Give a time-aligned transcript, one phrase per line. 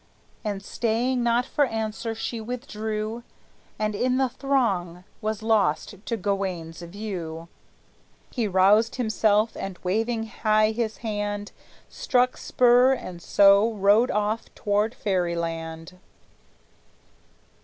[0.43, 3.21] And, staying not for answer, she withdrew,
[3.77, 7.49] And in the throng was lost to Gawayne's view.
[8.31, 11.51] He roused himself, and waving high his hand,
[11.87, 15.99] Struck spur, and so rode off toward Fairyland.